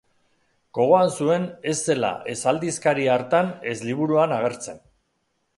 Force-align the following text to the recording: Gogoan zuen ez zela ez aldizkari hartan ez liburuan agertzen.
Gogoan 0.77 1.11
zuen 1.17 1.45
ez 1.73 1.75
zela 1.91 2.11
ez 2.35 2.37
aldizkari 2.53 3.07
hartan 3.17 3.55
ez 3.73 3.77
liburuan 3.91 4.35
agertzen. 4.39 4.85